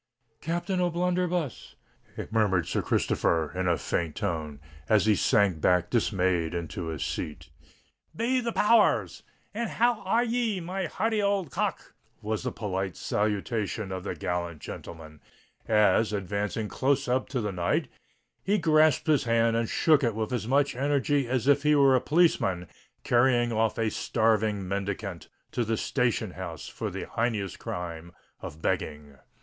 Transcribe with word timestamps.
"Captain 0.41 0.81
O'Blunderbuss!" 0.81 1.75
murmured 2.31 2.67
Sir 2.67 2.81
Christopher, 2.81 3.51
in 3.53 3.67
a 3.67 3.77
faint 3.77 4.15
tone, 4.15 4.59
as 4.89 5.05
he 5.05 5.13
sank 5.13 5.61
back 5.61 5.91
dismayed 5.91 6.55
into 6.55 6.87
his 6.87 7.05
seat. 7.05 7.51
"Be 8.15 8.41
the 8.41 8.51
power 8.51 9.03
rs! 9.03 9.21
and 9.53 9.69
how 9.69 10.01
are 10.01 10.23
ye, 10.23 10.59
my 10.59 10.87
hearty 10.87 11.21
old 11.21 11.51
cock?" 11.51 11.93
was 12.19 12.41
the 12.41 12.51
polite 12.51 12.97
salutation 12.97 13.91
of 13.91 14.03
the 14.03 14.15
gallant 14.15 14.59
gentleman, 14.59 15.21
as, 15.67 16.11
advancing 16.11 16.67
close 16.67 17.07
up 17.07 17.29
to 17.29 17.39
the 17.39 17.51
knight, 17.51 17.87
he 18.43 18.57
grasped 18.57 19.05
his 19.05 19.25
hand 19.25 19.55
and 19.55 19.69
shook 19.69 20.03
it 20.03 20.15
with 20.15 20.33
as 20.33 20.47
much 20.47 20.75
energy 20.75 21.27
as 21.27 21.47
if 21.47 21.61
he 21.61 21.75
were 21.75 21.95
a 21.95 22.01
policeman 22.01 22.65
carrying 23.03 23.51
off 23.51 23.77
a 23.77 23.91
starving 23.91 24.67
mendicant 24.67 25.29
to 25.51 25.63
the 25.63 25.77
station 25.77 26.31
house 26.31 26.67
for 26.67 26.89
the 26.89 27.05
heinous 27.15 27.55
crime 27.55 28.11
of 28.39 28.63
begging. 28.63 29.17